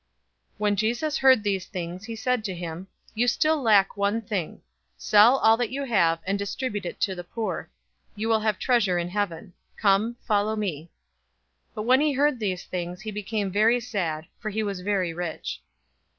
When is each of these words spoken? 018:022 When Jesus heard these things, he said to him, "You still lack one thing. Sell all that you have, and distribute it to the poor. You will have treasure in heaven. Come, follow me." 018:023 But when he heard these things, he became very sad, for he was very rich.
018:022 0.53 0.57
When 0.57 0.75
Jesus 0.77 1.17
heard 1.19 1.43
these 1.43 1.65
things, 1.67 2.05
he 2.05 2.15
said 2.15 2.43
to 2.45 2.55
him, 2.55 2.87
"You 3.13 3.27
still 3.27 3.61
lack 3.61 3.95
one 3.95 4.19
thing. 4.23 4.63
Sell 4.97 5.37
all 5.37 5.57
that 5.57 5.69
you 5.69 5.83
have, 5.83 6.17
and 6.25 6.39
distribute 6.39 6.87
it 6.87 6.99
to 7.01 7.13
the 7.13 7.23
poor. 7.23 7.69
You 8.15 8.27
will 8.27 8.39
have 8.39 8.57
treasure 8.57 8.97
in 8.97 9.09
heaven. 9.09 9.53
Come, 9.77 10.15
follow 10.25 10.55
me." 10.55 10.89
018:023 11.75 11.75
But 11.75 11.83
when 11.83 12.01
he 12.01 12.13
heard 12.13 12.39
these 12.39 12.63
things, 12.63 13.01
he 13.01 13.11
became 13.11 13.51
very 13.51 13.79
sad, 13.79 14.25
for 14.39 14.49
he 14.49 14.63
was 14.63 14.79
very 14.79 15.13
rich. 15.13 15.61